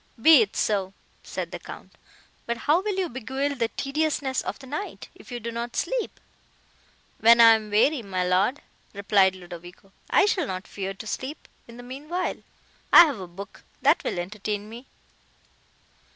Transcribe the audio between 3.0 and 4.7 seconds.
beguile the tediousness of the